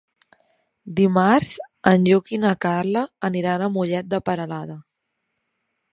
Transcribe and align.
Dimarts 0.99 1.51
en 1.93 2.09
Lluc 2.09 2.33
i 2.37 2.41
na 2.45 2.55
Carla 2.67 3.03
aniran 3.31 3.67
a 3.67 3.69
Mollet 3.79 4.11
de 4.15 4.25
Peralada. 4.31 4.79